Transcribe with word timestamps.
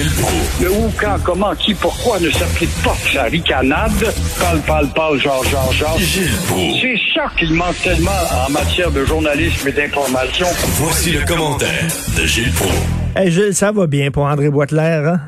Gilles 0.00 0.22
Proulx. 0.22 0.60
Le 0.62 0.70
où, 0.70 0.90
quand, 0.98 1.16
comment, 1.22 1.54
qui, 1.54 1.74
pourquoi 1.74 2.18
ne 2.20 2.30
s'applique 2.30 2.70
pas 2.82 2.94
sa 3.12 3.24
ricanade? 3.24 3.90
Parle, 4.38 4.60
parle, 4.60 4.88
parle, 4.94 5.18
genre, 5.18 5.44
genre, 5.44 5.72
genre. 5.72 5.98
Gilles 5.98 6.38
Proulx. 6.48 6.80
C'est 6.80 6.98
ça 7.14 7.26
qu'il 7.36 7.52
manque 7.52 7.76
tellement 7.82 8.10
en 8.46 8.50
matière 8.50 8.90
de 8.90 9.04
journalisme 9.04 9.68
et 9.68 9.72
d'information. 9.72 10.46
Voici 10.78 11.12
le 11.12 11.20
commentaire 11.26 11.84
de 12.16 12.26
Gilles 12.26 12.52
Proulx. 12.52 12.74
Hey 13.14 13.30
Gilles, 13.30 13.54
ça 13.54 13.72
va 13.72 13.86
bien 13.86 14.10
pour 14.10 14.24
André 14.24 14.48
Boitelaire, 14.48 15.06
hein? 15.06 15.20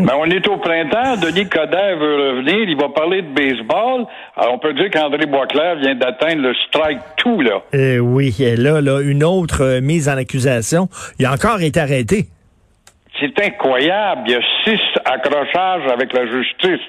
Mais 0.00 0.12
on 0.18 0.24
est 0.26 0.48
au 0.48 0.56
printemps, 0.56 1.16
Denis 1.20 1.48
Coderre 1.48 1.98
veut 1.98 2.30
revenir, 2.30 2.66
il 2.66 2.76
va 2.78 2.88
parler 2.88 3.20
de 3.20 3.28
baseball. 3.34 4.06
Alors 4.36 4.54
on 4.54 4.58
peut 4.58 4.72
dire 4.72 4.90
qu'André 4.90 5.26
Boisclair 5.26 5.76
vient 5.76 5.94
d'atteindre 5.94 6.42
le 6.42 6.54
strike 6.68 7.00
tout, 7.18 7.42
là. 7.42 7.60
Euh, 7.74 7.98
oui, 7.98 8.34
et 8.40 8.56
là, 8.56 8.80
là, 8.80 9.00
une 9.00 9.22
autre 9.22 9.62
euh, 9.62 9.80
mise 9.82 10.08
en 10.08 10.16
accusation. 10.16 10.88
Il 11.18 11.26
a 11.26 11.32
encore 11.32 11.60
été 11.60 11.78
arrêté. 11.78 12.28
C'est 13.18 13.40
incroyable. 13.42 14.22
Il 14.26 14.32
y 14.32 14.34
a 14.34 14.40
six 14.64 14.80
accrochages 15.04 15.86
avec 15.90 16.12
la 16.12 16.26
justice. 16.26 16.84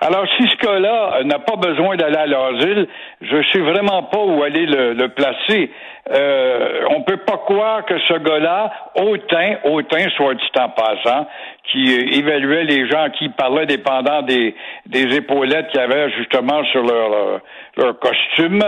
Alors, 0.00 0.24
si 0.36 0.48
ce 0.48 0.56
cas-là 0.56 1.16
euh, 1.16 1.24
n'a 1.24 1.38
pas 1.40 1.56
besoin 1.56 1.96
d'aller 1.96 2.16
à 2.16 2.26
l'asile, 2.26 2.86
je 3.20 3.42
sais 3.52 3.58
vraiment 3.58 4.04
pas 4.04 4.18
où 4.18 4.42
aller 4.42 4.66
le, 4.66 4.92
le 4.92 5.08
placer. 5.08 5.70
Euh, 6.10 6.82
on 6.90 7.02
peut 7.02 7.18
pas 7.18 7.38
croire 7.38 7.84
que 7.84 7.98
ce 8.08 8.14
gars-là, 8.14 8.72
hautain, 8.96 9.56
hautain, 9.64 10.08
soit 10.16 10.34
dit 10.34 10.50
en 10.58 10.68
passant, 10.70 11.26
qui 11.70 11.96
euh, 11.96 12.18
évaluait 12.18 12.64
les 12.64 12.88
gens 12.88 13.08
qui 13.18 13.28
parlaient 13.28 13.66
dépendant 13.66 14.22
des, 14.22 14.54
des 14.86 15.16
épaulettes 15.16 15.68
qu'il 15.68 15.80
y 15.80 15.84
avait 15.84 16.10
justement 16.10 16.64
sur 16.66 16.82
leur, 16.82 17.12
euh, 17.12 17.38
leur 17.76 17.98
costume, 17.98 18.62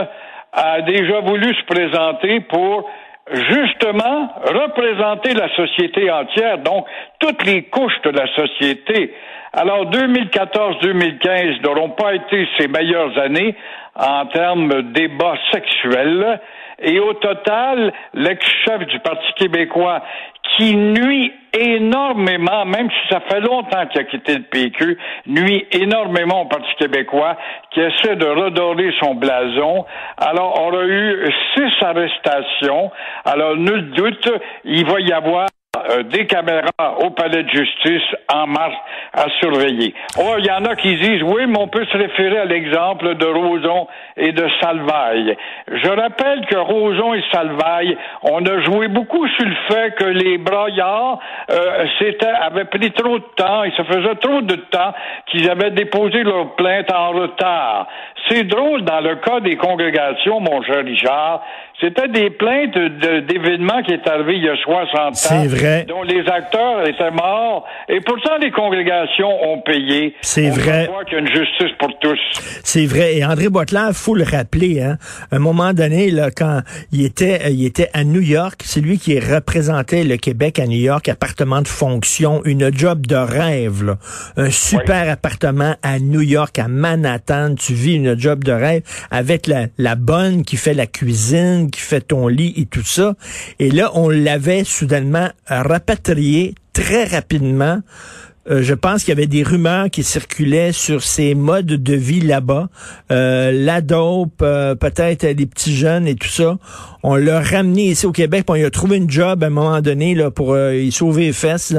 a 0.53 0.81
déjà 0.83 1.21
voulu 1.21 1.53
se 1.55 1.65
présenter 1.65 2.41
pour 2.41 2.89
justement 3.33 4.29
représenter 4.45 5.33
la 5.35 5.49
société 5.55 6.11
entière, 6.11 6.59
donc 6.59 6.87
toutes 7.19 7.45
les 7.45 7.65
couches 7.65 8.01
de 8.05 8.11
la 8.11 8.27
société. 8.35 9.15
Alors 9.53 9.91
2014-2015 9.91 11.63
n'auront 11.63 11.91
pas 11.91 12.15
été 12.15 12.49
ses 12.59 12.69
meilleures 12.69 13.17
années 13.19 13.55
en 13.95 14.27
termes 14.27 14.93
débats 14.93 15.39
sexuels. 15.53 16.41
Et 16.81 16.99
au 16.99 17.15
total, 17.15 17.93
l'ex-chef 18.15 18.87
du 18.87 18.99
Parti 18.99 19.33
québécois, 19.35 20.03
qui 20.57 20.77
nuit 20.77 21.33
énormément, 21.53 22.65
même 22.65 22.89
si 22.91 23.15
ça 23.15 23.21
fait 23.29 23.41
longtemps 23.41 23.87
qu'il 23.87 24.01
a 24.01 24.05
quitté 24.05 24.35
le 24.37 24.43
PQ, 24.43 24.99
nuit 25.27 25.67
énormément 25.73 26.43
au 26.43 26.45
Parti 26.47 26.69
québécois, 26.79 27.37
qui 27.73 27.81
essaie 27.81 28.17
de 28.17 28.27
redorer 28.27 28.93
son 29.01 29.15
blason. 29.15 29.85
Alors, 30.17 30.61
on 30.63 30.77
a 30.77 30.85
eu 30.85 31.33
six 31.55 31.85
arrestations. 31.85 32.91
Alors, 33.25 33.57
nul 33.57 33.91
doute, 33.93 34.29
il 34.65 34.85
va 34.87 35.01
y 35.01 35.13
avoir 35.13 35.47
des 36.11 36.27
caméras 36.27 36.99
au 37.01 37.11
palais 37.11 37.43
de 37.43 37.49
justice 37.49 38.03
en 38.33 38.47
mars 38.47 38.75
à 39.13 39.27
surveiller. 39.41 39.95
Oh, 40.19 40.35
il 40.39 40.47
y 40.47 40.51
en 40.51 40.65
a 40.65 40.75
qui 40.77 40.97
disent 40.97 41.23
oui, 41.23 41.47
mais 41.47 41.59
on 41.59 41.69
peut 41.69 41.85
se 41.87 41.97
référer 41.97 42.39
à 42.39 42.45
l'exemple 42.45 43.15
de 43.15 43.27
Roson 43.27 43.87
et 44.17 44.33
de 44.33 44.47
Salvaille. 44.61 45.37
Je 45.69 45.89
rappelle 45.89 46.47
que 46.47 46.57
Roson 46.57 47.15
et 47.15 47.25
Salvaille, 47.33 47.97
on 48.23 48.45
a 48.45 48.63
joué 48.63 48.89
beaucoup 48.89 49.27
sur 49.29 49.47
le 49.47 49.57
fait 49.69 49.95
que 49.97 50.05
les 50.05 50.39
braillards 50.39 51.19
euh, 51.51 51.87
avaient 52.43 52.65
pris 52.67 52.91
trop 52.93 53.19
de 53.19 53.25
temps, 53.37 53.65
et 53.65 53.73
ça 53.77 53.85
faisait 53.85 54.15
trop 54.17 54.41
de 54.41 54.57
temps 54.57 54.95
qu'ils 55.27 55.49
avaient 55.51 55.71
déposé 55.71 56.23
leur 56.23 56.55
plainte 56.57 56.93
en 56.93 57.11
retard. 57.11 57.87
C'est 58.29 58.45
drôle 58.45 58.83
dans 58.83 59.01
le 59.01 59.17
cas 59.17 59.41
des 59.41 59.57
congrégations, 59.57 60.41
mon 60.41 60.63
cher 60.63 60.85
Richard, 60.85 61.43
c'était 61.81 62.09
des 62.09 62.31
plaintes 62.31 62.79
d'événements 63.27 63.83
qui 63.83 63.93
est 63.93 64.09
arrivé 64.09 64.37
il 64.37 64.45
y 64.45 64.49
a 64.49 64.57
60 64.57 64.97
ans. 64.97 65.13
Dont 65.89 66.03
les 66.03 66.21
acteurs 66.29 66.87
étaient 66.87 67.11
morts. 67.11 67.67
Et 67.89 68.01
pourtant, 68.01 68.37
les 68.41 68.51
congrégations 68.51 69.31
ont 69.53 69.61
payé. 69.63 70.15
C'est 70.23 70.49
On 70.51 70.55
vrai. 70.55 70.87
voit 70.87 71.05
qu'il 71.05 71.15
y 71.15 71.17
a 71.17 71.21
une 71.21 71.29
justice 71.29 71.73
pour 71.79 71.91
tous. 72.01 72.19
C'est 72.63 72.87
vrai. 72.87 73.17
Et 73.17 73.25
André 73.25 73.49
Boitelaire, 73.49 73.91
faut 73.93 74.15
le 74.15 74.25
rappeler, 74.25 74.83
hein. 74.83 74.99
Un 75.33 75.39
moment 75.39 75.73
donné, 75.73 76.11
là, 76.11 76.31
quand 76.31 76.61
il 76.93 77.05
était, 77.05 77.41
euh, 77.47 77.51
il 77.51 77.65
était 77.65 77.91
à 77.93 78.05
New 78.05 78.21
York, 78.21 78.61
c'est 78.65 78.81
lui 78.81 78.99
qui 78.99 79.19
représentait 79.19 80.05
le 80.05 80.17
Québec 80.17 80.59
à 80.59 80.67
New 80.67 80.79
York, 80.79 81.09
appartement 81.09 81.63
de 81.63 81.69
fonction, 81.69 82.43
une 82.45 82.73
job 82.77 83.07
de 83.07 83.17
rêve, 83.17 83.85
là. 83.85 83.97
Un 84.37 84.51
super 84.51 85.09
appartement 85.11 85.75
à 85.83 85.99
New 85.99 86.21
York, 86.23 86.59
à 86.59 86.69
Manhattan. 86.69 87.55
Tu 87.55 87.75
vis 87.75 87.95
une 87.95 88.19
job 88.19 88.45
de 88.45 88.53
rêve 88.53 88.83
avec 89.11 89.47
la, 89.47 89.67
la 89.79 89.95
bonne 89.95 90.45
qui 90.45 90.57
fait 90.57 90.75
la 90.75 90.87
cuisine, 90.87 91.71
qui 91.71 91.81
fait 91.81 92.01
ton 92.01 92.29
lit 92.29 92.55
et 92.57 92.67
tout 92.67 92.83
ça. 92.85 93.15
Et 93.59 93.71
là, 93.71 93.91
on 93.95 94.09
l'avait 94.09 94.65
soudainement 94.65 95.29
rapatrié 95.63 96.55
très 96.73 97.05
rapidement. 97.05 97.81
Euh, 98.51 98.61
je 98.61 98.75
pense 98.75 99.05
qu'il 99.05 99.15
y 99.15 99.17
avait 99.17 99.27
des 99.27 99.43
rumeurs 99.43 99.89
qui 99.91 100.03
circulaient 100.03 100.73
sur 100.73 101.03
ces 101.03 101.35
modes 101.35 101.67
de 101.67 101.95
vie 101.95 102.21
là-bas. 102.21 102.69
Euh, 103.11 103.51
la 103.55 103.81
dope, 103.81 104.43
euh, 104.43 104.75
peut-être 104.75 105.27
des 105.27 105.47
petits 105.47 105.75
jeunes 105.75 106.07
et 106.07 106.15
tout 106.15 106.29
ça. 106.29 106.57
On 107.03 107.17
l'a 107.17 107.41
ramené 107.41 107.85
ici 107.85 108.07
au 108.07 108.13
Québec, 108.13 108.45
puis 108.47 108.53
on 108.53 108.55
lui 108.55 108.65
a 108.65 108.71
trouvé 108.71 108.99
une 108.99 109.11
job 109.11 109.43
à 109.43 109.47
un 109.47 109.51
moment 109.51 109.81
donné 109.81 110.17
pour 110.35 110.59
y 110.59 110.93
sauver 110.93 111.27
les 111.27 111.33
fesses. 111.33 111.75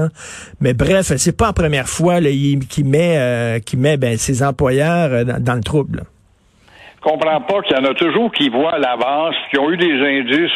Mais 0.59 0.73
bref, 0.73 1.13
c'est 1.17 1.37
pas 1.37 1.47
la 1.47 1.53
première 1.53 1.87
fois 1.87 2.19
qu'il 2.19 2.85
met, 2.85 3.61
met 3.77 3.97
ben, 3.97 4.17
ses 4.17 4.43
employeurs 4.43 5.25
dans, 5.25 5.55
le 5.55 5.63
trouble. 5.63 5.97
là. 5.97 6.03
Comprends 7.01 7.41
pas 7.41 7.61
qu'il 7.61 7.77
y 7.77 7.79
en 7.79 7.85
a 7.85 7.93
toujours 7.93 8.31
qui 8.31 8.49
voient 8.49 8.73
à 8.73 8.79
l'avance, 8.79 9.35
qui 9.51 9.59
ont 9.59 9.69
eu 9.69 9.77
des 9.77 9.93
indices. 9.93 10.51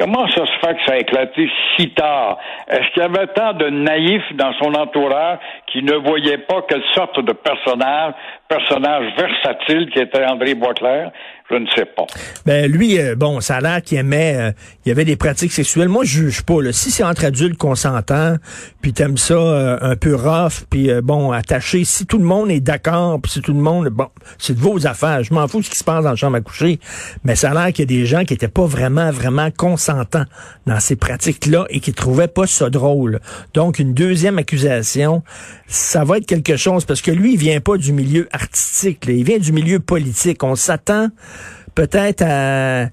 Comment 0.00 0.26
ça 0.28 0.46
se 0.46 0.66
fait 0.66 0.74
que 0.76 0.84
ça 0.86 0.94
a 0.94 0.96
éclaté 0.96 1.50
si 1.76 1.90
tard? 1.90 2.38
Est-ce 2.68 2.90
qu'il 2.94 3.02
y 3.02 3.04
avait 3.04 3.26
tant 3.34 3.52
de 3.52 3.68
naïfs 3.68 4.34
dans 4.34 4.54
son 4.54 4.72
entourage 4.72 5.40
qui 5.66 5.82
ne 5.82 5.94
voyaient 5.94 6.38
pas 6.38 6.62
quelle 6.66 6.82
sorte 6.94 7.20
de 7.20 7.34
personnage, 7.34 8.14
personnage 8.50 9.06
versatile 9.16 9.88
qui 9.90 10.00
était 10.00 10.24
André 10.24 10.54
Boisclair? 10.54 11.12
Je 11.50 11.56
ne 11.56 11.66
sais 11.74 11.84
pas. 11.84 12.06
Ben 12.46 12.70
lui, 12.70 13.00
euh, 13.00 13.16
bon, 13.16 13.40
ça 13.40 13.56
a 13.56 13.60
l'air 13.60 13.82
qu'il 13.82 13.98
aimait, 13.98 14.36
euh, 14.36 14.52
il 14.84 14.88
y 14.88 14.92
avait 14.92 15.04
des 15.04 15.16
pratiques 15.16 15.50
sexuelles. 15.50 15.88
Moi, 15.88 16.04
je 16.04 16.20
juge 16.20 16.42
pas. 16.42 16.62
Là. 16.62 16.72
Si 16.72 16.92
c'est 16.92 17.02
entre 17.02 17.24
adultes 17.24 17.58
consentants, 17.58 18.36
puis 18.82 18.92
t'aimes 18.92 19.16
ça 19.16 19.34
euh, 19.34 19.78
un 19.80 19.96
peu 19.96 20.14
rough, 20.14 20.64
puis 20.70 20.90
euh, 20.90 21.00
bon, 21.02 21.32
attaché. 21.32 21.84
Si 21.84 22.06
tout 22.06 22.18
le 22.18 22.24
monde 22.24 22.50
est 22.50 22.60
d'accord, 22.60 23.20
puis 23.20 23.32
si 23.32 23.40
tout 23.40 23.52
le 23.52 23.60
monde, 23.60 23.88
bon, 23.88 24.06
c'est 24.38 24.54
de 24.54 24.60
vos 24.60 24.86
affaires. 24.86 25.24
Je 25.24 25.34
m'en 25.34 25.48
fous 25.48 25.58
de 25.58 25.64
ce 25.64 25.70
qui 25.70 25.76
se 25.76 25.84
passe 25.84 26.04
dans 26.04 26.10
la 26.10 26.16
chambre 26.16 26.36
à 26.36 26.40
coucher. 26.40 26.78
Mais 27.24 27.34
ça 27.34 27.50
a 27.50 27.54
l'air 27.54 27.72
qu'il 27.72 27.90
y 27.90 27.94
a 27.94 27.98
des 28.00 28.06
gens 28.06 28.24
qui 28.24 28.34
étaient 28.34 28.46
pas 28.46 28.66
vraiment, 28.66 29.10
vraiment 29.10 29.50
consentants 29.50 30.26
dans 30.66 30.78
ces 30.78 30.94
pratiques-là 30.94 31.66
et 31.70 31.80
qui 31.80 31.92
trouvaient 31.92 32.28
pas 32.28 32.46
ça 32.46 32.70
drôle. 32.70 33.18
Donc, 33.54 33.80
une 33.80 33.92
deuxième 33.92 34.38
accusation, 34.38 35.24
ça 35.66 36.04
va 36.04 36.18
être 36.18 36.26
quelque 36.26 36.56
chose 36.56 36.84
parce 36.84 37.02
que 37.02 37.10
lui, 37.10 37.32
il 37.32 37.38
vient 37.38 37.60
pas 37.60 37.76
du 37.76 37.92
milieu 37.92 38.28
artistique. 38.40 39.04
Il 39.08 39.24
vient 39.24 39.38
du 39.38 39.52
milieu 39.52 39.80
politique. 39.80 40.42
On 40.42 40.54
s'attend 40.54 41.08
peut-être 41.74 42.22
à 42.26 42.86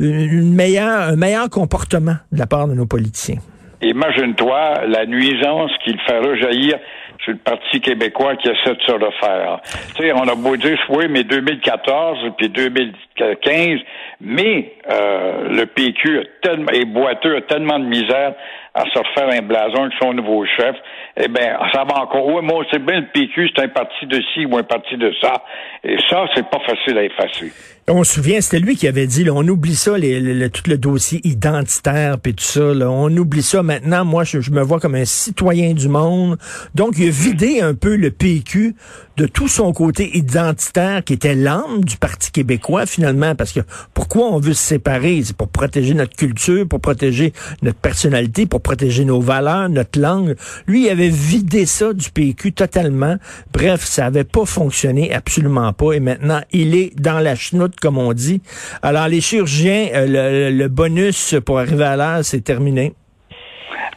une 0.00 0.54
meilleure, 0.54 1.08
un 1.08 1.16
meilleur 1.16 1.48
comportement 1.50 2.16
de 2.32 2.38
la 2.38 2.46
part 2.46 2.68
de 2.68 2.74
nos 2.74 2.86
politiciens. 2.86 3.38
Imagine-toi 3.82 4.86
la 4.86 5.06
nuisance 5.06 5.70
qu'il 5.84 5.98
fait 6.00 6.18
rejaillir 6.18 6.78
sur 7.22 7.32
le 7.32 7.38
Parti 7.38 7.80
québécois 7.80 8.36
qui 8.36 8.48
essaie 8.48 8.74
de 8.74 8.82
se 8.82 8.92
refaire. 8.92 9.60
Tu 9.96 10.02
sais, 10.02 10.12
on 10.12 10.28
a 10.28 10.34
beau 10.34 10.56
dire, 10.56 10.78
oui, 10.90 11.06
mais 11.08 11.24
2014 11.24 12.18
puis 12.36 12.48
2015, 12.48 13.80
mais 14.20 14.72
euh, 14.90 15.48
le 15.48 15.66
PQ 15.66 16.18
a 16.18 16.22
tellement, 16.42 16.72
et 16.72 16.84
boiteux 16.84 17.36
a 17.36 17.40
tellement 17.42 17.78
de 17.78 17.86
misère 17.86 18.34
à 18.74 18.82
se 18.92 18.98
refaire 18.98 19.28
un 19.38 19.42
blason 19.46 19.82
avec 19.82 19.92
son 20.02 20.12
nouveau 20.14 20.44
chef, 20.44 20.74
eh 21.16 21.28
bien, 21.28 21.56
ça 21.72 21.84
va 21.84 22.02
encore. 22.02 22.26
Oui, 22.26 22.42
moi, 22.42 22.64
c'est 22.72 22.84
bien 22.84 23.00
le 23.00 23.06
PQ, 23.12 23.50
c'est 23.54 23.62
un 23.62 23.68
parti 23.68 24.06
de 24.06 24.20
ci 24.34 24.44
ou 24.46 24.56
un 24.56 24.64
parti 24.64 24.96
de 24.96 25.12
ça. 25.20 25.44
Et 25.84 25.96
ça, 26.10 26.24
c'est 26.34 26.48
pas 26.48 26.58
facile 26.66 26.98
à 26.98 27.04
effacer. 27.04 27.52
On 27.86 28.02
se 28.02 28.14
souvient, 28.14 28.40
c'était 28.40 28.64
lui 28.64 28.76
qui 28.76 28.88
avait 28.88 29.06
dit, 29.06 29.24
là, 29.24 29.32
on 29.34 29.46
oublie 29.46 29.74
ça, 29.74 29.98
les- 29.98 30.18
le- 30.18 30.32
le- 30.32 30.48
tout 30.48 30.62
le 30.68 30.78
dossier 30.78 31.20
identitaire 31.24 32.18
puis 32.18 32.34
tout 32.34 32.42
ça. 32.42 32.72
là. 32.74 32.90
on 32.90 33.14
oublie 33.14 33.42
ça 33.42 33.62
maintenant. 33.62 34.04
Moi, 34.06 34.24
je, 34.24 34.40
je 34.40 34.50
me 34.50 34.62
vois 34.62 34.80
comme 34.80 34.94
un 34.94 35.04
citoyen 35.04 35.74
du 35.74 35.88
monde. 35.88 36.38
Donc, 36.74 36.94
il 36.98 37.08
a 37.08 37.10
vidé 37.10 37.60
un 37.60 37.74
peu 37.74 37.94
le 37.96 38.10
PQ 38.10 38.74
de 39.18 39.26
tout 39.26 39.48
son 39.48 39.72
côté 39.72 40.16
identitaire 40.16 41.04
qui 41.04 41.12
était 41.12 41.34
l'âme 41.34 41.84
du 41.84 41.96
Parti 41.98 42.32
québécois 42.32 42.86
finalement, 42.86 43.34
parce 43.34 43.52
que 43.52 43.60
pourquoi 43.92 44.28
on 44.32 44.38
veut 44.40 44.54
se 44.54 44.62
séparer? 44.64 45.20
C'est 45.22 45.36
pour 45.36 45.48
protéger 45.48 45.92
notre 45.94 46.16
culture, 46.16 46.66
pour 46.66 46.80
protéger 46.80 47.32
notre 47.62 47.78
personnalité, 47.78 48.46
pour 48.46 48.62
protéger 48.64 49.04
nos 49.04 49.20
valeurs, 49.20 49.68
notre 49.68 50.00
langue. 50.00 50.34
Lui, 50.66 50.86
il 50.86 50.90
avait 50.90 51.10
vidé 51.10 51.66
ça 51.66 51.92
du 51.92 52.10
PQ 52.10 52.52
totalement. 52.52 53.16
Bref, 53.52 53.82
ça 53.82 54.06
avait 54.06 54.24
pas 54.24 54.46
fonctionné, 54.46 55.14
absolument 55.14 55.72
pas. 55.72 55.92
Et 55.92 56.00
maintenant, 56.00 56.40
il 56.50 56.74
est 56.74 57.00
dans 57.00 57.20
la 57.20 57.36
chenoute, 57.36 57.78
comme 57.80 57.98
on 57.98 58.12
dit. 58.12 58.42
Alors, 58.82 59.06
les 59.06 59.20
chirurgiens, 59.20 59.88
euh, 59.94 60.50
le, 60.50 60.68
bonus 60.68 61.36
pour 61.46 61.60
arriver 61.60 61.84
à 61.84 61.96
l'heure, 61.96 62.24
c'est 62.24 62.40
terminé. 62.42 62.94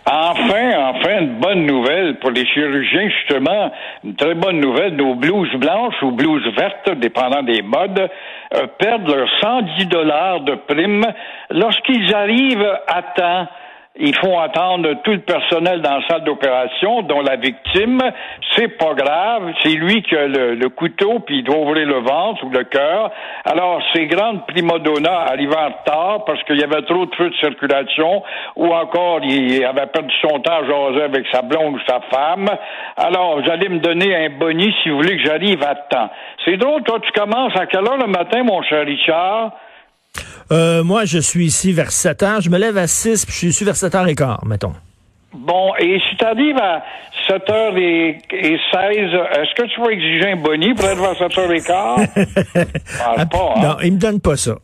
Enfin, 0.09 0.71
enfin, 0.93 1.19
une 1.19 1.39
bonne 1.39 1.65
nouvelle 1.65 2.19
pour 2.19 2.31
les 2.31 2.45
chirurgiens, 2.45 3.09
justement, 3.09 3.71
une 4.03 4.15
très 4.15 4.35
bonne 4.35 4.59
nouvelle. 4.59 4.95
Nos 4.95 5.15
blouses 5.15 5.53
blanches 5.55 6.01
ou 6.01 6.11
blouses 6.11 6.47
vertes, 6.57 6.91
dépendant 6.99 7.43
des 7.43 7.61
modes, 7.61 8.09
euh, 8.53 8.67
perdent 8.79 9.09
leurs 9.09 9.29
110 9.41 9.85
dollars 9.87 10.41
de 10.41 10.55
prime 10.55 11.05
lorsqu'ils 11.49 12.13
arrivent 12.13 12.77
à 12.87 13.01
temps 13.01 13.47
ils 13.99 14.15
font 14.15 14.39
attendre 14.39 14.93
tout 15.03 15.11
le 15.11 15.21
personnel 15.21 15.81
dans 15.81 15.97
la 15.97 16.07
salle 16.07 16.23
d'opération, 16.23 17.01
dont 17.01 17.21
la 17.21 17.35
victime. 17.35 17.99
C'est 18.55 18.77
pas 18.77 18.93
grave. 18.93 19.53
C'est 19.63 19.75
lui 19.75 20.03
qui 20.03 20.15
a 20.15 20.27
le, 20.27 20.69
couteau, 20.69 21.19
puis 21.19 21.39
il 21.39 21.43
doit 21.43 21.57
ouvrir 21.57 21.87
le 21.87 21.99
ventre 21.99 22.43
ou 22.43 22.49
le 22.49 22.63
cœur. 22.63 23.11
Alors, 23.45 23.81
ces 23.93 24.05
grandes 24.05 24.45
prima 24.45 24.77
donnas 24.79 25.31
arrivant 25.31 25.59
en 25.59 25.79
retard 25.79 26.25
parce 26.25 26.43
qu'il 26.43 26.59
y 26.59 26.63
avait 26.63 26.83
trop 26.83 27.05
de 27.05 27.15
feux 27.15 27.29
de 27.29 27.35
circulation, 27.35 28.23
ou 28.55 28.67
encore 28.67 29.21
il 29.23 29.63
avait 29.65 29.87
perdu 29.87 30.13
son 30.21 30.39
temps 30.39 30.59
à 30.61 30.63
jaser 30.63 31.03
avec 31.03 31.25
sa 31.31 31.41
blonde 31.41 31.75
ou 31.75 31.79
sa 31.87 31.99
femme. 32.11 32.47
Alors, 32.97 33.41
vous 33.41 33.49
allez 33.49 33.69
me 33.69 33.79
donner 33.79 34.15
un 34.15 34.29
boni 34.29 34.73
si 34.83 34.89
vous 34.89 34.97
voulez 34.97 35.17
que 35.17 35.23
j'arrive 35.23 35.63
à 35.63 35.75
temps. 35.75 36.09
C'est 36.45 36.57
drôle, 36.57 36.83
toi, 36.83 36.99
tu 36.99 37.11
commences 37.11 37.55
à 37.55 37.65
quelle 37.65 37.87
heure 37.87 37.97
le 37.97 38.07
matin, 38.07 38.43
mon 38.43 38.61
cher 38.61 38.85
Richard? 38.85 39.51
Euh, 40.51 40.83
moi, 40.83 41.05
je 41.05 41.19
suis 41.19 41.45
ici 41.45 41.73
vers 41.73 41.91
7 41.91 42.23
heures. 42.23 42.41
Je 42.41 42.49
me 42.49 42.57
lève 42.57 42.77
à 42.77 42.87
6, 42.87 43.25
puis 43.25 43.33
je 43.33 43.37
suis 43.39 43.47
ici 43.47 43.63
vers 43.63 43.75
7 43.75 43.93
h 43.93 44.15
quart, 44.15 44.45
mettons. 44.45 44.73
Bon, 45.33 45.73
et 45.77 45.99
si 46.09 46.15
tu 46.15 46.25
arrives 46.25 46.57
à 46.57 46.83
7h16, 47.29 48.21
est-ce 48.73 49.53
que 49.55 49.67
tu 49.73 49.81
vas 49.81 49.91
exiger 49.91 50.31
un 50.31 50.37
boni 50.37 50.73
pour 50.73 50.85
être 50.85 51.01
vers 51.01 51.13
7h15? 51.13 51.67
pas, 53.29 53.53
hein? 53.55 53.61
Non, 53.61 53.75
il 53.83 53.93
me 53.93 53.99
donne 53.99 54.21
pas 54.21 54.37
ça. 54.37 54.55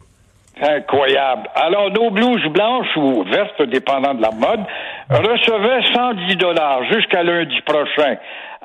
Incroyable. 0.62 1.50
Alors, 1.56 1.92
nos 1.92 2.12
blouses 2.12 2.46
blanches 2.52 2.96
ou 2.96 3.24
vertes, 3.24 3.62
dépendant 3.64 4.14
de 4.14 4.22
la 4.22 4.32
mode, 4.32 4.62
recevaient 5.10 5.94
110 5.94 6.36
dollars 6.38 6.84
jusqu'à 6.92 7.24
lundi 7.24 7.60
prochain. 7.66 8.16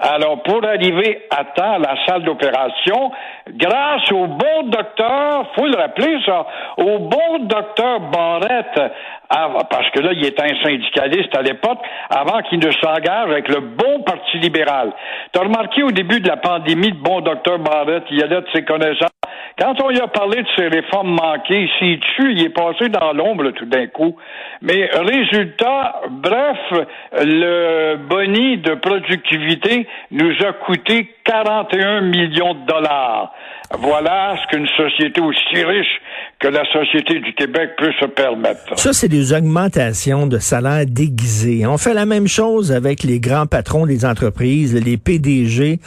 Alors, 0.01 0.43
pour 0.45 0.65
arriver 0.65 1.27
à 1.29 1.45
temps 1.45 1.73
à 1.73 1.79
la 1.79 1.95
salle 2.07 2.23
d'opération, 2.23 3.11
grâce 3.49 4.13
au 4.13 4.27
bon 4.29 4.63
docteur, 4.67 5.47
faut 5.57 5.67
le 5.67 5.77
rappeler 5.77 6.19
ça, 6.25 6.47
au 6.77 6.99
bon 7.01 7.39
docteur 7.41 8.01
Barrette, 8.01 8.81
parce 9.29 9.91
que 9.91 10.01
là, 10.01 10.13
il 10.13 10.25
était 10.25 10.43
un 10.43 10.63
syndicaliste 10.63 11.37
à 11.37 11.43
l'époque, 11.43 11.79
avant 12.11 12.41
qu'il 12.43 12.61
ne 12.61 12.71
s'engage 12.71 13.29
avec 13.29 13.49
le 13.49 13.61
bon 13.61 14.03
Parti 14.03 14.39
libéral. 14.39 14.93
Tu 15.33 15.41
as 15.41 15.43
remarqué 15.43 15.83
au 15.83 15.91
début 15.91 16.21
de 16.21 16.29
la 16.29 16.37
pandémie, 16.37 16.91
le 16.91 17.03
bon 17.03 17.21
docteur 17.21 17.59
Barrette, 17.59 18.05
il 18.11 18.19
y 18.19 18.23
a 18.23 18.29
de 18.29 18.45
ses 18.55 18.65
connaissances. 18.65 19.18
Quand 19.59 19.75
on 19.83 19.89
lui 19.89 20.01
a 20.01 20.07
parlé 20.07 20.43
de 20.43 20.49
ses 20.57 20.69
réformes 20.69 21.11
manquées, 21.11 21.69
s'il 21.79 21.99
tue, 21.99 22.33
il 22.33 22.45
est 22.45 22.51
passé 22.51 22.89
dans 22.89 23.13
l'ombre 23.13 23.51
tout 23.51 23.65
d'un 23.65 23.89
coup. 23.89 24.17
Mais 24.63 24.89
résultat, 24.93 26.01
bref, 26.11 26.59
le 27.13 27.97
boni 27.97 28.59
de 28.59 28.75
productivité 28.75 29.89
nous 30.13 30.33
a 30.47 30.53
coûté 30.53 31.13
41 31.29 32.01
millions 32.03 32.55
de 32.55 32.67
dollars. 32.67 33.33
Voilà 33.81 34.35
ce 34.43 34.57
qu'une 34.57 34.67
société 34.79 35.21
aussi 35.21 35.63
riche 35.63 36.01
que 36.41 36.49
la 36.49 36.65
société 36.73 37.21
du 37.21 37.35
Québec 37.35 37.71
peut 37.77 37.93
se 38.01 38.07
permettre. 38.07 38.79
Ça, 38.79 38.93
c'est 38.93 39.09
des 39.09 39.33
augmentations 39.35 40.27
de 40.27 40.39
salaire 40.39 40.85
déguisées. 40.87 41.67
On 41.67 41.77
fait 41.77 41.93
la 41.93 42.07
même 42.07 42.29
chose 42.29 42.73
avec 42.73 43.03
les 43.03 43.21
grands 43.21 43.47
patrons 43.47 43.85
des 43.85 44.07
entreprises, 44.07 44.75
les 44.75 44.97
PDG. 44.97 45.81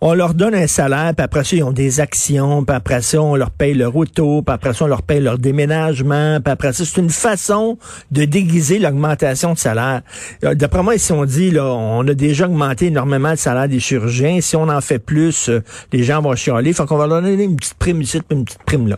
On 0.00 0.12
leur 0.12 0.34
donne 0.34 0.54
un 0.54 0.66
salaire, 0.66 1.12
puis 1.16 1.24
après 1.24 1.44
ça, 1.44 1.56
ils 1.56 1.64
ont 1.64 1.72
des 1.72 1.98
actions, 1.98 2.62
puis 2.62 2.76
après 2.76 3.00
ça, 3.00 3.22
on 3.22 3.36
leur 3.36 3.50
paye 3.50 3.72
leur 3.72 3.96
auto, 3.96 4.42
puis 4.42 4.54
après 4.54 4.74
ça, 4.74 4.84
on 4.84 4.88
leur 4.88 5.02
paye 5.02 5.20
leur 5.20 5.38
déménagement, 5.38 6.40
puis 6.44 6.52
après 6.52 6.74
ça, 6.74 6.84
c'est 6.84 7.00
une 7.00 7.08
façon 7.08 7.78
de 8.10 8.26
déguiser 8.26 8.78
l'augmentation 8.78 9.54
de 9.54 9.58
salaire. 9.58 10.02
Euh, 10.44 10.54
d'après 10.54 10.82
moi, 10.82 10.98
si 10.98 11.10
on 11.12 11.24
dit, 11.24 11.50
là, 11.50 11.64
on 11.64 12.06
a 12.06 12.12
déjà 12.12 12.44
augmenté 12.44 12.86
énormément 12.86 13.30
le 13.30 13.36
salaire 13.36 13.66
des 13.66 13.80
chirurgiens, 13.80 14.42
si 14.42 14.56
on 14.56 14.68
en 14.68 14.82
fait 14.84 15.04
plus, 15.04 15.48
euh, 15.48 15.60
les 15.92 16.02
gens 16.02 16.20
vont 16.20 16.34
chialer. 16.34 16.72
Faut 16.72 16.86
qu'on 16.86 16.96
va 16.96 17.06
leur 17.06 17.22
donner 17.22 17.42
une 17.42 17.56
petite 17.56 17.78
prime 17.78 18.00
ici, 18.00 18.20
puis 18.20 18.38
une 18.38 18.44
petite 18.44 18.62
prime 18.64 18.88
là. 18.88 18.96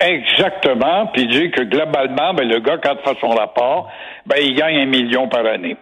Exactement. 0.00 1.06
Puis 1.12 1.26
dit 1.26 1.50
que 1.50 1.62
globalement, 1.62 2.34
ben, 2.34 2.46
le 2.46 2.60
gars, 2.60 2.78
quand 2.82 2.94
il 2.94 3.08
fait 3.08 3.18
son 3.20 3.30
rapport, 3.30 3.90
ben, 4.26 4.36
il 4.40 4.54
gagne 4.54 4.82
un 4.82 4.86
million 4.86 5.28
par 5.28 5.46
année. 5.46 5.76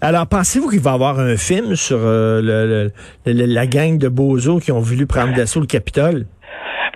Alors, 0.00 0.26
pensez-vous 0.26 0.68
qu'il 0.70 0.80
va 0.80 0.92
y 0.92 0.94
avoir 0.94 1.18
un 1.18 1.36
film 1.36 1.74
sur 1.74 1.98
euh, 2.00 2.88
la 3.26 3.66
gang 3.66 3.98
de 3.98 4.08
bozos 4.08 4.60
qui 4.60 4.70
ont 4.70 4.80
voulu 4.80 5.06
prendre 5.06 5.34
d'assaut 5.34 5.60
le 5.60 5.66
Capitole? 5.66 6.26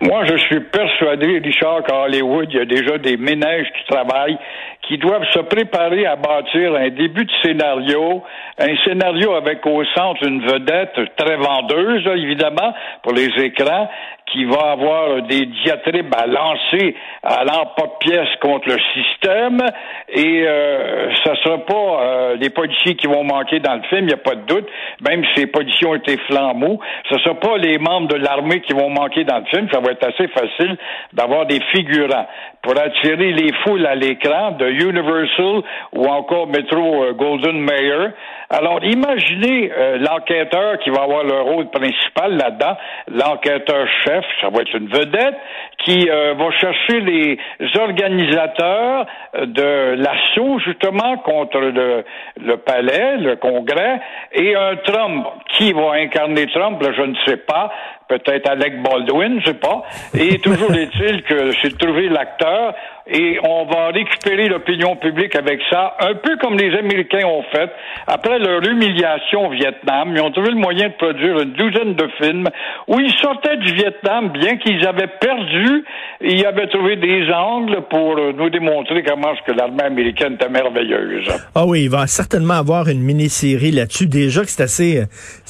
Moi, 0.02 0.24
je 0.26 0.36
suis 0.36 0.60
persuadé, 0.60 1.40
Richard, 1.44 1.84
qu'à 1.84 1.94
Hollywood, 1.94 2.48
il 2.50 2.56
y 2.56 2.60
a 2.60 2.64
déjà 2.64 2.98
des 2.98 3.16
ménages 3.16 3.66
qui 3.66 3.92
travaillent, 3.92 4.38
qui 4.82 4.98
doivent 4.98 5.28
se 5.30 5.38
préparer 5.38 6.06
à 6.06 6.16
bâtir 6.16 6.74
un 6.74 6.88
début 6.88 7.24
de 7.24 7.30
scénario, 7.42 8.22
un 8.58 8.76
scénario 8.84 9.32
avec 9.34 9.64
au 9.64 9.84
centre 9.96 10.26
une 10.26 10.42
vedette 10.42 11.16
très 11.16 11.36
vendeuse, 11.36 12.04
évidemment, 12.16 12.74
pour 13.02 13.12
les 13.12 13.28
écrans, 13.44 13.88
qui 14.26 14.44
va 14.44 14.72
avoir 14.72 15.22
des 15.22 15.46
diatribes 15.46 16.12
à 16.16 16.26
lancer 16.26 16.96
à 17.22 17.44
l'emporte-pièce 17.44 18.28
contre 18.40 18.68
le 18.68 18.78
système. 18.94 19.60
Et 20.08 20.44
euh, 20.46 21.10
ça 21.24 21.34
sera 21.42 21.58
pas 21.58 21.74
euh, 21.74 22.36
les 22.36 22.50
policiers 22.50 22.94
qui 22.94 23.06
vont 23.06 23.24
manquer 23.24 23.60
dans 23.60 23.74
le 23.74 23.82
film, 23.82 24.02
il 24.02 24.06
n'y 24.06 24.12
a 24.12 24.16
pas 24.16 24.34
de 24.34 24.46
doute, 24.46 24.66
même 25.06 25.24
si 25.34 25.40
les 25.40 25.46
policiers 25.46 25.86
ont 25.86 25.94
été 25.94 26.16
flambeaux, 26.28 26.80
ce 27.10 27.18
sera 27.18 27.34
pas 27.34 27.56
les 27.58 27.78
membres 27.78 28.08
de 28.08 28.16
l'armée 28.16 28.60
qui 28.60 28.72
vont 28.72 28.88
manquer 28.88 29.24
dans 29.24 29.38
le 29.38 29.44
film, 29.46 29.68
ça 29.72 29.80
va 29.80 29.92
être 29.92 30.06
assez 30.06 30.28
facile 30.28 30.76
d'avoir 31.12 31.46
des 31.46 31.60
figurants. 31.74 32.26
Pour 32.62 32.78
attirer 32.78 33.32
les 33.32 33.52
foules 33.64 33.86
à 33.86 33.96
l'écran 33.96 34.52
de 34.52 34.71
Universal 34.72 35.62
ou 35.92 36.06
encore 36.06 36.46
Metro 36.46 37.04
euh, 37.04 37.12
Golden 37.12 37.60
Mayer. 37.60 38.08
Alors, 38.50 38.84
imaginez 38.84 39.72
euh, 39.72 39.98
l'enquêteur 39.98 40.78
qui 40.80 40.90
va 40.90 41.02
avoir 41.02 41.24
le 41.24 41.40
rôle 41.40 41.70
principal 41.70 42.36
là-dedans, 42.36 42.76
l'enquêteur 43.08 43.86
chef, 44.04 44.24
ça 44.40 44.48
va 44.50 44.62
être 44.62 44.74
une 44.74 44.88
vedette, 44.88 45.36
qui 45.78 46.08
euh, 46.10 46.34
va 46.34 46.50
chercher 46.52 47.00
les 47.00 47.38
organisateurs 47.78 49.06
de 49.38 49.94
l'assaut, 49.94 50.58
justement, 50.58 51.16
contre 51.18 51.58
le, 51.58 52.04
le 52.40 52.56
palais, 52.58 53.16
le 53.16 53.36
congrès, 53.36 54.00
et 54.32 54.54
un 54.54 54.76
Trump. 54.76 55.26
Qui 55.56 55.72
va 55.72 55.92
incarner 55.92 56.46
Trump, 56.46 56.82
je 56.82 57.02
ne 57.02 57.14
sais 57.26 57.36
pas 57.36 57.70
peut-être 58.12 58.50
Alec 58.50 58.82
Baldwin, 58.82 59.40
je 59.40 59.46
sais 59.46 59.54
pas. 59.54 59.82
Et 60.18 60.38
toujours 60.38 60.72
est-il 60.74 61.22
que 61.22 61.52
c'est 61.60 61.70
de 61.70 61.78
trouver 61.78 62.08
l'acteur 62.08 62.74
et 63.06 63.38
on 63.42 63.66
va 63.66 63.88
récupérer 63.88 64.48
l'opinion 64.48 64.96
publique 64.96 65.34
avec 65.34 65.60
ça, 65.70 65.96
un 66.00 66.14
peu 66.14 66.36
comme 66.40 66.56
les 66.56 66.76
Américains 66.76 67.26
ont 67.26 67.42
fait. 67.52 67.70
Après 68.06 68.38
leur 68.38 68.62
humiliation 68.66 69.46
au 69.46 69.50
Vietnam, 69.50 70.12
ils 70.14 70.20
ont 70.20 70.30
trouvé 70.30 70.50
le 70.50 70.56
moyen 70.56 70.88
de 70.88 70.94
produire 70.94 71.40
une 71.40 71.52
douzaine 71.52 71.94
de 71.94 72.08
films 72.20 72.48
où 72.86 73.00
ils 73.00 73.12
sortaient 73.14 73.56
du 73.56 73.72
Vietnam, 73.74 74.30
bien 74.32 74.56
qu'ils 74.56 74.86
avaient 74.86 75.10
perdu, 75.20 75.84
ils 76.20 76.46
avaient 76.46 76.68
trouvé 76.68 76.96
des 76.96 77.30
angles 77.32 77.82
pour 77.90 78.16
nous 78.16 78.50
démontrer 78.50 79.02
comment 79.02 79.34
ce 79.36 79.50
que 79.50 79.56
l'armée 79.56 79.82
américaine 79.84 80.34
était 80.34 80.48
merveilleuse. 80.48 81.28
Ah 81.54 81.66
oui, 81.66 81.84
il 81.84 81.90
va 81.90 82.06
certainement 82.06 82.54
avoir 82.54 82.88
une 82.88 83.00
mini-série 83.00 83.72
là-dessus. 83.72 84.06
Déjà 84.06 84.42
que 84.42 84.50
c'est 84.50 84.62
assez, 84.62 85.02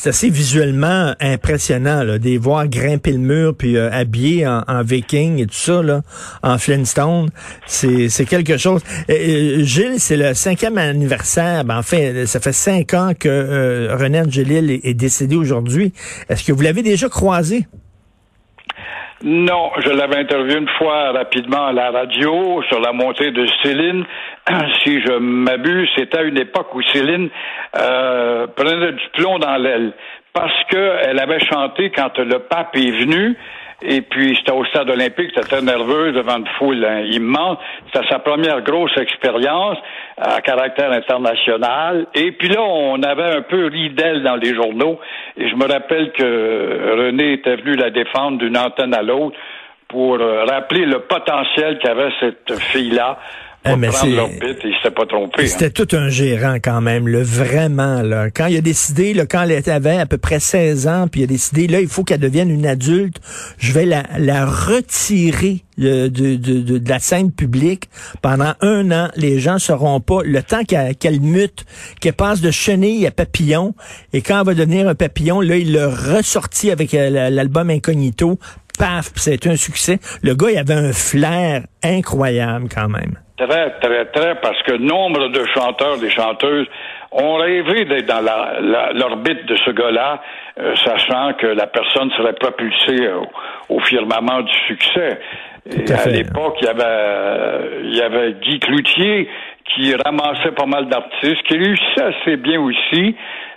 assez 0.04 0.30
visuellement 0.30 1.12
impressionnant, 1.20 2.02
là, 2.02 2.18
des 2.18 2.38
voir 2.38 2.66
grimper 2.68 3.12
le 3.12 3.18
mur 3.18 3.54
puis 3.56 3.76
euh, 3.76 3.90
habillé 3.92 4.46
en, 4.46 4.62
en, 4.66 4.82
viking 4.82 5.40
et 5.42 5.46
tout 5.46 5.52
ça, 5.52 5.82
là, 5.82 6.00
en 6.42 6.58
Flintstone. 6.58 7.28
C'est 7.66 8.28
quelque 8.28 8.56
chose. 8.56 8.82
Gilles, 9.08 9.98
c'est 9.98 10.16
le 10.16 10.34
cinquième 10.34 10.78
anniversaire. 10.78 11.64
Ben, 11.64 11.78
en 11.78 11.82
fait, 11.82 12.26
ça 12.26 12.40
fait 12.40 12.52
cinq 12.52 12.94
ans 12.94 13.12
que 13.18 13.28
euh, 13.28 13.96
René 13.96 14.20
Angelil 14.20 14.80
est, 14.82 14.94
décédé 14.94 15.36
aujourd'hui. 15.36 15.92
Est-ce 16.28 16.44
que 16.44 16.52
vous 16.52 16.62
l'avez 16.62 16.82
déjà 16.82 17.08
croisé? 17.08 17.66
Non, 19.24 19.70
je 19.78 19.90
l'avais 19.90 20.18
interviewé 20.18 20.58
une 20.58 20.68
fois 20.78 21.12
rapidement 21.12 21.66
à 21.66 21.72
la 21.72 21.90
radio 21.92 22.62
sur 22.68 22.80
la 22.80 22.92
montée 22.92 23.30
de 23.30 23.46
Céline. 23.62 24.04
si 24.82 25.00
je 25.00 25.12
m'abuse, 25.18 25.88
c'était 25.96 26.18
à 26.18 26.22
une 26.22 26.38
époque 26.38 26.74
où 26.74 26.82
Céline 26.82 27.28
euh, 27.78 28.46
prenait 28.48 28.92
du 28.92 29.08
plomb 29.14 29.38
dans 29.38 29.56
l'aile 29.56 29.92
parce 30.32 30.64
qu'elle 30.70 31.18
avait 31.20 31.44
chanté 31.44 31.90
quand 31.90 32.18
le 32.18 32.38
pape 32.40 32.74
est 32.74 32.90
venu 32.90 33.36
Et 33.84 34.00
puis, 34.02 34.36
c'était 34.36 34.52
au 34.52 34.64
stade 34.66 34.88
olympique, 34.90 35.30
c'était 35.34 35.56
très 35.56 35.62
nerveux 35.62 36.12
devant 36.12 36.38
une 36.38 36.46
foule 36.58 36.84
hein, 36.84 37.00
immense. 37.00 37.58
C'était 37.86 38.06
sa 38.08 38.20
première 38.20 38.62
grosse 38.62 38.96
expérience 38.96 39.78
à 40.16 40.40
caractère 40.40 40.92
international. 40.92 42.06
Et 42.14 42.32
puis 42.32 42.48
là, 42.48 42.62
on 42.62 43.02
avait 43.02 43.36
un 43.36 43.42
peu 43.42 43.66
ri 43.66 43.90
d'elle 43.90 44.22
dans 44.22 44.36
les 44.36 44.54
journaux. 44.54 45.00
Et 45.36 45.48
je 45.48 45.56
me 45.56 45.66
rappelle 45.66 46.12
que 46.12 46.96
René 46.96 47.32
était 47.34 47.56
venu 47.56 47.74
la 47.74 47.90
défendre 47.90 48.38
d'une 48.38 48.56
antenne 48.56 48.94
à 48.94 49.02
l'autre 49.02 49.36
pour 49.88 50.14
euh, 50.14 50.44
rappeler 50.44 50.86
le 50.86 51.00
potentiel 51.00 51.78
qu'avait 51.78 52.10
cette 52.20 52.58
fille-là 52.58 53.18
Eh, 53.64 53.76
mais 53.76 53.88
c'est- 53.92 54.06
s'était 54.82 54.94
pas 54.94 55.06
trompé. 55.06 55.42
hein. 55.44 55.46
C'était 55.46 55.70
tout 55.70 55.96
un 55.96 56.08
gérant 56.08 56.54
quand 56.54 56.80
même, 56.80 57.06
là, 57.06 57.20
vraiment. 57.22 58.02
Là. 58.02 58.30
Quand 58.30 58.46
il 58.46 58.56
a 58.56 58.60
décidé, 58.60 59.14
là, 59.14 59.26
quand 59.26 59.42
elle 59.44 59.62
avait 59.70 59.98
à 59.98 60.06
peu 60.06 60.18
près 60.18 60.40
16 60.40 60.88
ans, 60.88 61.06
puis 61.06 61.20
il 61.20 61.24
a 61.24 61.26
décidé, 61.28 61.68
là, 61.68 61.80
il 61.80 61.86
faut 61.86 62.02
qu'elle 62.02 62.18
devienne 62.18 62.50
une 62.50 62.66
adulte, 62.66 63.18
je 63.58 63.72
vais 63.72 63.86
la, 63.86 64.02
la 64.18 64.44
retirer 64.46 65.62
euh, 65.80 66.08
de, 66.08 66.34
de, 66.36 66.58
de, 66.58 66.78
de 66.78 66.88
la 66.88 66.98
scène 66.98 67.30
publique 67.30 67.88
pendant 68.20 68.54
un 68.60 68.90
an. 68.90 69.08
Les 69.16 69.38
gens 69.38 69.58
sauront 69.58 70.00
pas 70.00 70.22
le 70.24 70.42
temps 70.42 70.64
qu'elle 70.64 70.96
qu'elle 70.96 71.20
mute, 71.20 71.64
qu'elle 72.00 72.12
passe 72.14 72.40
de 72.40 72.50
chenille 72.50 73.06
à 73.06 73.10
papillon, 73.12 73.74
et 74.12 74.22
quand 74.22 74.40
elle 74.40 74.46
va 74.46 74.54
devenir 74.54 74.88
un 74.88 74.94
papillon, 74.96 75.40
là, 75.40 75.56
il 75.56 75.72
l'a 75.72 75.88
ressorti 75.88 76.70
avec 76.72 76.94
euh, 76.94 77.10
la- 77.10 77.30
l'album 77.30 77.70
Incognito. 77.70 78.38
Paf, 78.78 79.12
été 79.28 79.50
un 79.50 79.56
succès. 79.56 79.98
Le 80.22 80.34
gars, 80.34 80.50
il 80.50 80.56
avait 80.58 80.72
un 80.74 80.92
flair 80.94 81.64
incroyable 81.84 82.68
quand 82.74 82.88
même. 82.88 83.18
Très, 83.48 83.70
très, 83.80 84.04
très, 84.06 84.34
parce 84.36 84.62
que 84.62 84.72
nombre 84.76 85.28
de 85.28 85.44
chanteurs, 85.54 85.98
des 85.98 86.10
chanteuses 86.10 86.66
ont 87.10 87.34
rêvé 87.36 87.84
d'être 87.86 88.06
dans 88.06 88.20
la- 88.20 88.58
la- 88.60 88.92
l'orbite 88.92 89.44
de 89.46 89.56
ce 89.64 89.70
gars-là, 89.70 90.22
euh, 90.60 90.74
sachant 90.84 91.32
que 91.34 91.46
la 91.46 91.66
personne 91.66 92.10
serait 92.12 92.34
propulsée 92.34 93.08
au, 93.08 93.26
au 93.76 93.80
firmament 93.80 94.42
du 94.42 94.52
succès. 94.68 95.18
Tout 95.70 95.92
à 95.92 96.08
l'époque, 96.08 96.56
il 96.60 96.66
y 96.66 96.68
avait 96.68 96.82
euh, 96.84 97.80
il 97.84 97.94
y 97.96 98.02
avait 98.02 98.32
Guy 98.42 98.58
Cloutier 98.60 99.28
qui 99.74 99.94
ramassait 99.94 100.52
pas 100.56 100.66
mal 100.66 100.88
d'artistes, 100.88 101.42
qui 101.48 101.54
réussissait 101.56 102.02
assez 102.02 102.36
bien 102.36 102.60
aussi, 102.60 103.14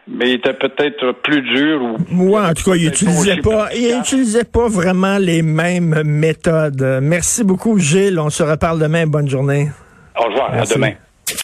mais 0.07 0.29
il 0.29 0.33
était 0.35 0.53
peut-être 0.53 1.13
plus 1.23 1.41
dur 1.41 1.81
ou 1.81 1.97
Moi, 2.09 2.43
en 2.47 2.53
tout 2.53 2.69
cas, 2.71 2.75
il 2.75 2.87
utilisait 2.87 3.37
pas, 3.37 3.69
il 3.75 3.97
utilisait 3.99 4.43
pas 4.43 4.67
vraiment 4.67 5.17
les 5.17 5.41
mêmes 5.41 6.03
méthodes. 6.05 6.99
Merci 7.01 7.43
beaucoup, 7.43 7.77
Gilles. 7.79 8.19
On 8.19 8.29
se 8.29 8.43
reparle 8.43 8.79
demain. 8.79 9.07
Bonne 9.07 9.29
journée. 9.29 9.69
Au 10.17 10.25
revoir, 10.25 10.51
Merci. 10.53 10.73
à 10.73 10.75
demain. 10.75 10.91